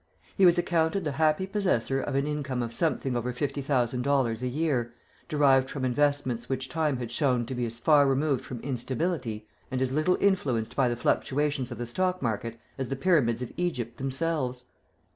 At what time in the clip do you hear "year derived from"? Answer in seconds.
4.47-5.85